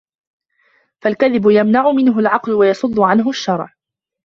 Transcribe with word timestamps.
فَالْكَذِبُ 1.01 1.49
يَمْنَعُ 1.49 1.91
مِنْهُ 1.91 2.19
الْعَقْلُ 2.19 2.51
وَيَصُدُّ 2.51 2.99
عَنْهُ 2.99 3.29
الشَّرْعُ 3.29 3.73